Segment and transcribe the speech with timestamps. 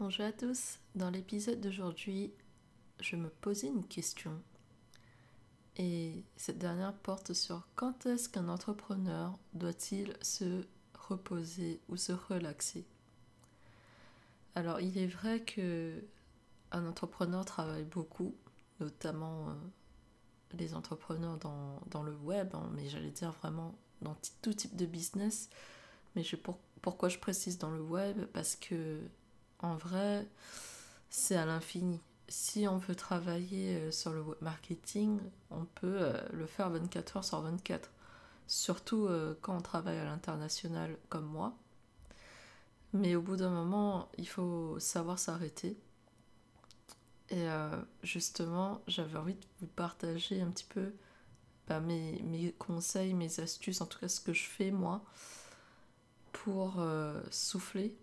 [0.00, 0.78] Bonjour à tous.
[0.94, 2.32] Dans l'épisode d'aujourd'hui,
[3.00, 4.30] je me posais une question.
[5.76, 10.64] Et cette dernière porte sur quand est-ce qu'un entrepreneur doit-il se
[10.94, 12.84] reposer ou se relaxer?
[14.54, 16.00] Alors, il est vrai que
[16.70, 18.36] un entrepreneur travaille beaucoup,
[18.78, 19.54] notamment euh,
[20.58, 25.50] les entrepreneurs dans, le web, hein, mais j'allais dire vraiment dans tout type de business.
[26.14, 26.36] Mais je,
[26.82, 28.26] pourquoi je précise dans le web?
[28.26, 29.00] Parce que
[29.60, 30.26] en vrai,
[31.10, 32.00] c'est à l'infini.
[32.28, 35.18] Si on veut travailler euh, sur le web marketing,
[35.50, 37.90] on peut euh, le faire 24 heures sur 24.
[38.46, 41.56] Surtout euh, quand on travaille à l'international comme moi.
[42.92, 45.76] Mais au bout d'un moment, il faut savoir s'arrêter.
[47.30, 47.46] Et
[48.02, 50.94] justement, j'avais envie de vous partager un petit peu
[51.66, 55.04] bah, mes, mes, conseils, mes astuces, en tout cas ce que je fais moi,
[56.32, 56.82] pour
[57.30, 57.94] souffler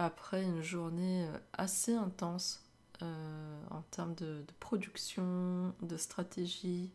[0.00, 2.64] après une journée euh, assez intense
[3.02, 6.90] euh, en termes de, production, de stratégie,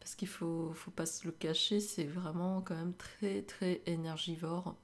[0.00, 4.74] parce qu'il faut, faut pas se le cacher, c'est vraiment quand même très très énergivore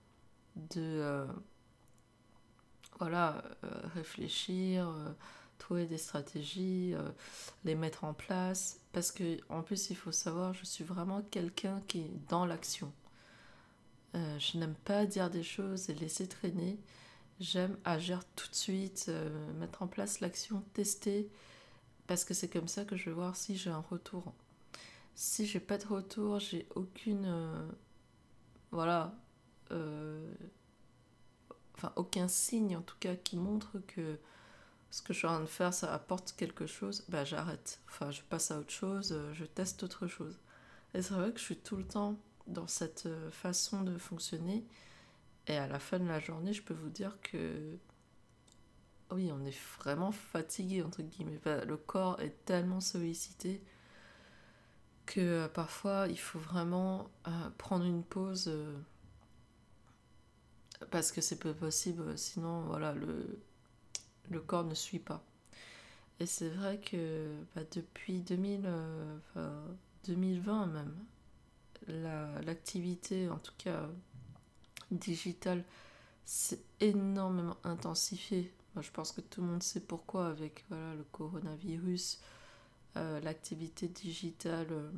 [0.56, 1.26] de euh,
[2.98, 3.42] voilà,
[3.94, 4.94] réfléchir,
[5.56, 6.94] trouver des stratégies,
[7.64, 11.80] les mettre en place, parce que en plus il faut savoir, je suis vraiment quelqu'un
[11.88, 12.92] qui est dans l'action.
[14.14, 16.78] je n'aime pas dire des choses et laisser traîner.
[17.40, 21.30] J'aime agir tout de suite, euh, mettre en place l'action, tester,
[22.06, 24.34] parce que c'est comme ça que je vais voir si j'ai un retour.
[25.14, 27.24] Si j'ai pas de retour, j'ai aucune.
[27.24, 27.66] Euh,
[28.72, 29.14] voilà.
[29.70, 30.34] Euh,
[31.76, 34.18] enfin, aucun signe en tout cas qui montre que
[34.90, 37.80] ce que je suis en train de faire ça apporte quelque chose, bah j'arrête.
[37.88, 40.38] Enfin, je passe à autre chose, je teste autre chose.
[40.92, 44.66] Et c'est vrai que je suis tout le temps dans cette façon de fonctionner.
[45.50, 47.76] Et à la fin de la journée, je peux vous dire que
[49.10, 51.40] oui, on est vraiment fatigué, entre guillemets.
[51.66, 53.60] Le corps est tellement sollicité
[55.06, 58.78] que euh, parfois il faut vraiment euh, prendre une pause euh,
[60.92, 65.24] parce que c'est peu possible, sinon voilà, le, corps ne suit pas.
[66.20, 68.70] Et c'est vrai que bah, depuis 2000,
[70.04, 70.94] 2020 même,
[72.46, 73.88] l'activité, en tout cas
[74.90, 75.64] digital
[76.24, 78.52] s'est énormément intensifié.
[78.76, 82.20] Je pense que tout le monde sait pourquoi avec voilà, le coronavirus.
[82.96, 84.90] Euh, l'activité digitale euh,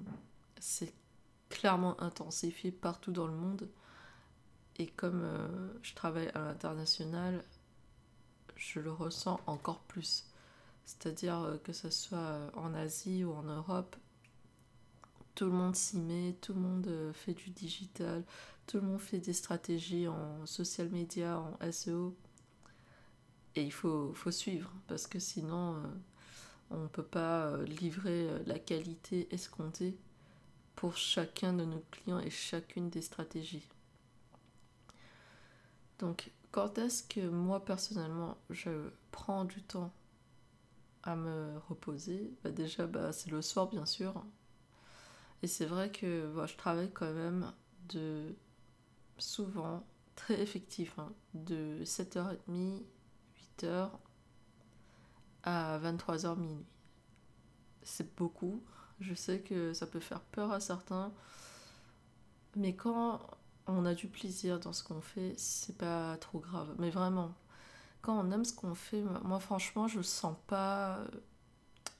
[0.59, 0.93] s'est
[1.49, 3.69] clairement intensifiée partout dans le monde.
[4.77, 7.45] Et comme euh, je travaille à l'international,
[8.57, 10.27] je le ressens encore plus.
[10.85, 13.97] C'est-à-dire que ce soit en Asie ou en Europe,
[15.35, 18.25] tout le monde s'y met, tout le monde fait du digital,
[18.67, 22.15] tout le monde fait des stratégies en social media, en SEO.
[23.55, 25.87] Et il faut, suivre, parce que sinon, euh,
[26.71, 29.95] on ne peut pas euh, livrer euh, la qualité escomptée
[30.75, 33.69] pour chacun de nos clients et chacune des stratégies.
[35.99, 38.71] Donc, quand est-ce que moi, personnellement, je
[39.11, 39.93] prends du temps
[41.03, 42.33] à me reposer?
[42.43, 44.25] Bah Déjà, bah, c'est le soir, bien sûr.
[45.43, 47.53] Et c'est vrai que bah, je travaille quand même
[47.89, 48.35] de
[49.19, 52.83] souvent très effectif, hein, de 7h30,
[53.59, 53.91] 8h
[55.45, 56.67] à 23h minuit.
[57.83, 58.63] C'est beaucoup,
[59.01, 61.13] je sais que ça peut faire peur à certains,
[62.57, 63.21] mais quand
[63.67, 66.75] on a du plaisir dans ce qu'on fait, c'est pas trop grave.
[66.79, 67.35] Mais vraiment,
[68.03, 70.99] quand on aime ce qu'on fait, moi franchement, je sens pas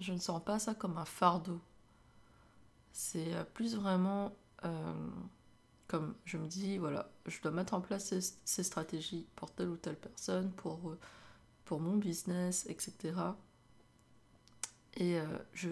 [0.01, 1.61] je ne sens pas ça comme un fardeau.
[2.93, 4.93] C'est plus vraiment euh,
[5.93, 8.15] comme je me dis, voilà, je dois mettre en place
[8.47, 10.99] ces, stratégies pour telle ou telle personne, pour, euh,
[11.79, 13.15] mon business, etc.
[14.95, 15.69] Et euh, je,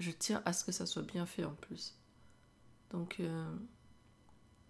[0.00, 1.96] je tiens à ce que ça soit bien fait en plus.
[2.90, 3.54] Donc, euh,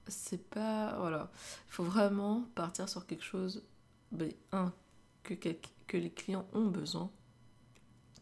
[0.09, 0.99] c'est pas.
[0.99, 1.31] Voilà.
[1.69, 3.63] Il faut vraiment partir sur quelque chose,
[4.13, 4.75] ben, un,
[5.25, 7.11] que les clients ont besoin.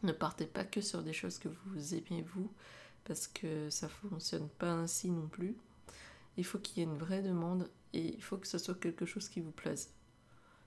[0.05, 2.53] Ne partez pas que sur des choses que vous aimez vous,
[3.05, 5.57] parce que ça fonctionne pas ainsi non plus.
[6.37, 9.07] Il faut qu'il y ait une vraie demande et il faut que ce soit quelque
[9.07, 9.95] chose qui vous plaise.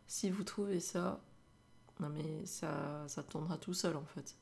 [0.07, 1.22] Si vous trouvez ça,
[2.00, 4.36] non mais ça, ça tournera tout seul en fait.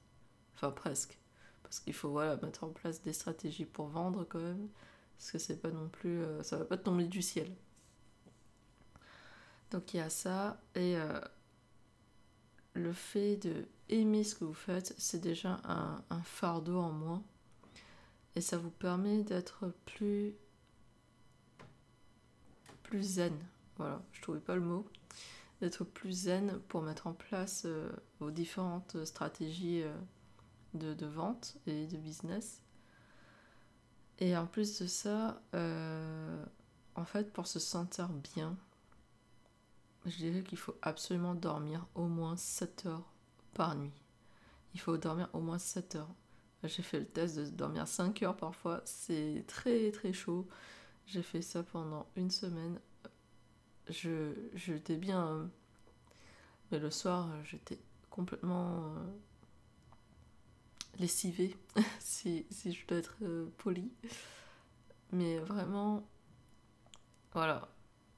[0.56, 1.18] Enfin presque.
[1.64, 4.70] Parce qu'il faut voilà, mettre en place des stratégies pour vendre quand même.
[5.18, 6.24] Parce que c'est pas non plus.
[6.24, 7.52] Euh, ça va pas tomber du ciel.
[9.72, 10.62] Donc il y a ça.
[10.76, 11.20] Et euh,
[12.86, 17.24] le fait de aimer ce que vous faites, c'est déjà un, fardeau en moins
[18.36, 20.36] et ça vous permet d'être plus
[22.84, 23.34] plus zen.
[23.78, 24.86] Voilà, je trouvais pas le mot.
[25.62, 27.90] d'être plus zen pour mettre en place euh,
[28.20, 29.96] vos différentes stratégies euh,
[30.76, 32.62] de, de, vente et de business.
[34.20, 36.46] Et en plus de ça, euh,
[36.94, 38.56] en fait, pour se sentir bien,
[40.06, 43.12] je dirais qu'il faut absolument dormir au moins 7 heures
[43.54, 43.94] par nuit.
[44.74, 46.13] Il faut dormir au moins 7 heures.
[46.63, 50.48] J'ai fait le test de dormir 5 heures parfois, c'est très très chaud.
[51.06, 52.80] J'ai fait ça pendant une semaine.
[53.90, 55.50] Je, j'étais bien,
[56.72, 57.78] mais le soir j'étais
[58.10, 59.06] complètement euh,
[61.00, 61.56] lessivée,
[62.00, 63.92] si, si, je dois être euh, polie.
[65.12, 66.04] Mais vraiment,
[67.34, 67.75] voilà.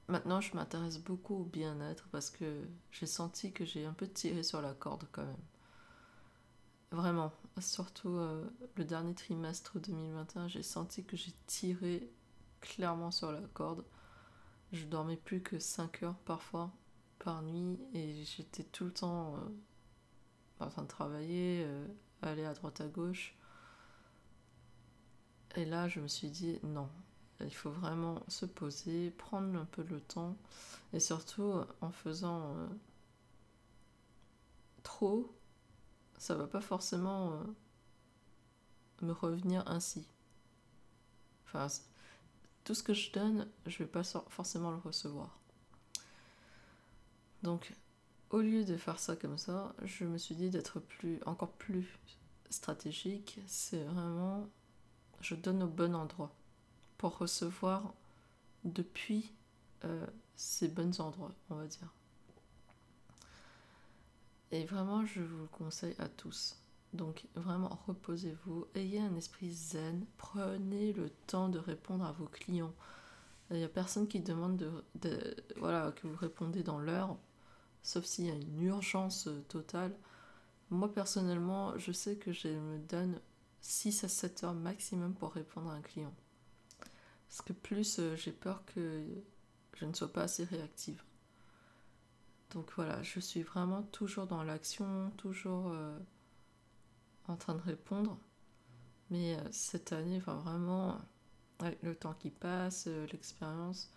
[0.08, 4.42] Maintenant, je m'intéresse beaucoup au bien-être parce que j'ai senti que j'ai un peu tiré
[4.42, 5.36] sur la corde quand même.
[6.90, 12.10] Vraiment, surtout euh, le dernier trimestre 2021, j'ai senti que j'ai tiré
[12.62, 13.84] clairement sur la corde.
[14.72, 16.72] Je dormais plus que 5 heures parfois
[17.18, 21.86] par nuit et j'étais tout le temps euh, en train de travailler, euh,
[22.22, 23.36] aller à droite à gauche.
[25.56, 26.88] Et là, je me suis dit non,
[27.40, 30.36] il faut vraiment se poser, prendre un peu le temps
[30.92, 32.54] et surtout en faisant
[34.82, 35.32] trop
[36.18, 37.42] ça va pas forcément euh,
[39.02, 40.06] me revenir ainsi.
[41.46, 41.68] Enfin,
[42.64, 45.38] tout ce que je donne, je vais pas forcément le recevoir.
[47.42, 47.72] Donc,
[48.30, 51.98] au lieu de faire ça comme ça, je me suis dit d'être plus, encore plus
[52.50, 53.40] stratégique.
[53.46, 54.48] C'est vraiment,
[55.20, 56.34] je donne au bon endroit
[56.98, 57.94] pour recevoir
[58.64, 59.32] depuis
[59.84, 60.06] euh,
[60.36, 61.92] ces bons endroits, on va dire.
[64.50, 66.56] Et vraiment, je vous le conseille à tous.
[66.94, 72.72] Donc vraiment, reposez-vous, ayez un esprit zen, prenez le temps de répondre à vos clients.
[73.50, 74.56] Il n'y a personne qui demande
[74.94, 77.16] de, voilà, que vous répondez dans l'heure,
[77.82, 79.94] sauf s'il y a une urgence euh, totale.
[80.70, 83.20] Moi personnellement, je sais que je me donne
[83.60, 86.14] 6 à 7 heures maximum pour répondre à un client.
[87.28, 89.04] Parce que plus euh, j'ai peur que
[89.74, 91.02] je ne sois pas assez réactive.
[92.50, 95.98] Donc voilà, je suis vraiment toujours dans l'action, toujours euh,
[97.26, 98.18] en train de répondre.
[99.10, 100.98] Mais euh, cette année, enfin vraiment,
[101.58, 103.92] avec le temps qui passe, l'expérience,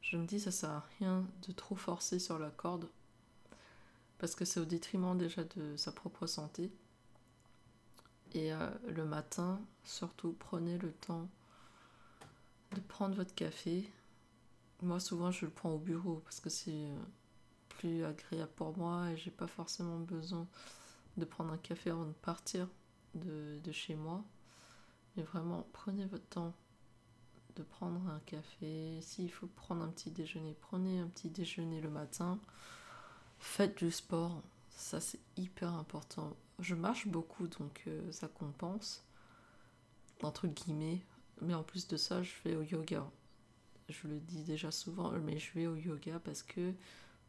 [0.00, 2.88] je me dis ça sert à rien de trop forcer sur la corde.
[4.18, 6.72] Parce que c'est au détriment déjà de sa propre santé.
[8.32, 8.50] Et
[8.88, 11.28] le matin, surtout, prenez le temps
[12.98, 13.88] prendre votre café.
[14.82, 16.88] Moi, souvent, je le prends au bureau parce que c'est
[17.68, 20.48] plus agréable pour moi et j'ai pas forcément besoin
[21.16, 22.66] de prendre un café avant de partir
[23.14, 24.24] de, de chez moi.
[25.14, 26.52] Mais vraiment, prenez votre temps
[27.54, 29.00] de prendre un café.
[29.00, 32.40] S'il faut prendre un petit déjeuner, prenez un petit déjeuner le matin.
[33.38, 36.36] Faites du sport, ça c'est hyper important.
[36.58, 39.04] Je marche beaucoup donc euh, ça compense,
[40.20, 41.00] entre guillemets.
[41.40, 43.08] Mais en plus de ça, je vais au yoga.
[43.88, 46.74] Je le dis déjà souvent, mais je vais au yoga parce que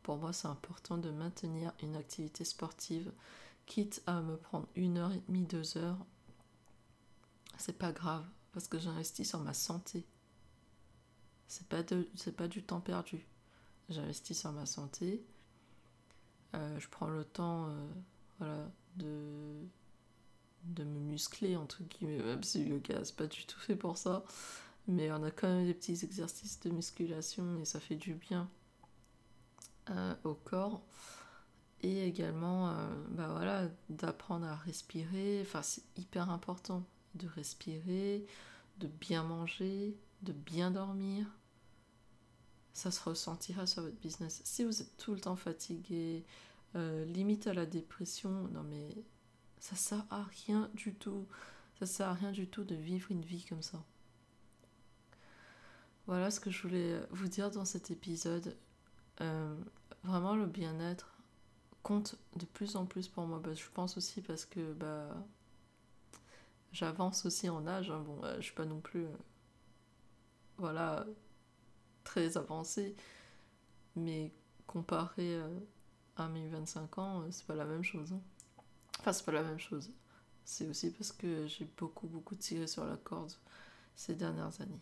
[0.04, 3.12] pour moi, c'est important de maintenir une activité sportive,
[3.66, 5.98] quitte à me prendre une heure et demie, deux heures.
[7.58, 10.06] C'est pas grave, parce que j'investis sur ma santé.
[11.48, 11.84] C'est pas,
[12.16, 13.26] c'est pas du temps perdu.
[13.90, 15.24] J'investis sur ma santé.
[16.56, 17.88] Euh, je prends le temps euh,
[18.40, 19.68] voilà, de,
[20.64, 23.98] de me muscler, entre guillemets, même si le yoga, c'est pas du tout fait pour
[23.98, 24.24] ça.
[24.88, 28.50] Mais on a quand même des petits exercices de musculation et ça fait du bien.
[29.90, 30.84] Euh, au corps
[31.82, 32.74] et également euh,
[33.10, 35.42] bah voilà, d'apprendre à respirer.
[35.42, 36.86] Enfin, c'est hyper important
[37.16, 38.28] de respirer,
[38.78, 41.26] de bien manger, de bien dormir.
[42.74, 44.42] Ça se ressentira sur votre business.
[44.44, 46.24] Si vous êtes tout le temps fatigué,
[46.76, 48.90] euh, limite à la dépression, non mais
[49.60, 51.28] ça sert à rien du tout.
[51.80, 53.84] Ça sert à rien du tout de vivre une vie comme ça.
[56.08, 58.58] Voilà ce que je voulais vous dire dans cet épisode.
[59.22, 59.56] Euh,
[60.04, 61.18] vraiment le bien-être
[61.84, 63.40] compte de plus en plus pour moi.
[63.40, 65.16] Bah, je pense aussi parce que bah,
[66.72, 67.92] j'avance aussi en âge.
[67.92, 68.00] Hein.
[68.00, 69.18] Bon, je suis pas non plus euh,
[70.58, 71.06] voilà,
[72.04, 72.96] très avancée,
[73.96, 74.32] mais
[74.68, 75.60] comparé euh,
[76.18, 78.14] à mes 25 ans, c'est pas la même chose.
[78.14, 78.22] Hein.
[79.00, 79.92] Enfin, c'est pas la même chose.
[80.44, 83.32] C'est aussi parce que j'ai beaucoup, beaucoup tiré sur la corde
[83.96, 84.82] ces dernières années.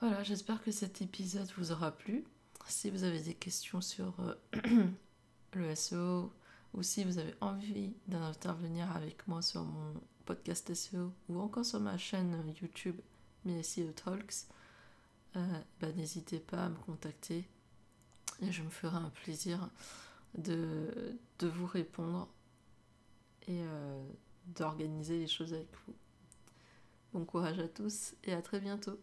[0.00, 2.24] Voilà, j'espère que cet épisode vous aura plu.
[2.68, 4.86] Si vous avez des questions sur euh,
[5.54, 6.32] le SEO
[6.74, 9.94] ou si vous avez envie d'intervenir avec moi sur mon
[10.26, 12.96] podcast SEO ou encore sur ma chaîne YouTube
[13.62, 14.46] SEO Talks,
[15.36, 17.48] euh, bah, n'hésitez pas à me contacter.
[18.42, 19.70] Et je me ferai un plaisir
[20.36, 22.28] de, vous répondre
[23.48, 24.08] et euh,
[24.46, 25.94] d'organiser les choses avec vous.
[27.12, 28.98] Bon courage à tous et à très bientôt.